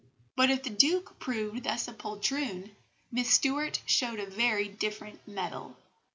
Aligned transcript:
But 0.35 0.49
if 0.49 0.63
the 0.63 0.71
Duke 0.71 1.19
proved 1.19 1.65
thus 1.65 1.87
a 1.87 1.93
poltroon, 1.93 2.75
Miss 3.11 3.29
Stuart 3.31 3.83
showed 3.85 4.19
a 4.19 4.25
very 4.25 4.67
different 4.67 5.27
metal. 5.27 5.77